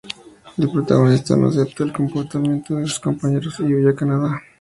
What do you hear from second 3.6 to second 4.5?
huye a Canadá.